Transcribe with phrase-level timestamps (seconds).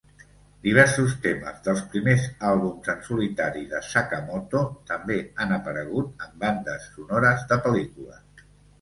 [0.67, 7.51] Diversos temes dels primers àlbums en solitari de Sakamoto també han aparegut en bandes sonores
[7.55, 8.47] de pel·lícules.